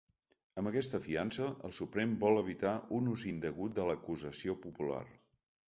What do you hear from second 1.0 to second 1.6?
fiança,